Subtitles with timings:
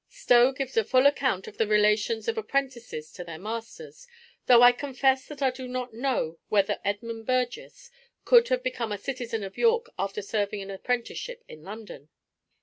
[0.09, 4.07] Stowe gives a full account of the relations of apprentices to their masters;
[4.47, 7.91] though I confess that I do not know whether Edmund Burgess
[8.25, 12.09] could have become a citizen of York after serving an apprenticeship in London.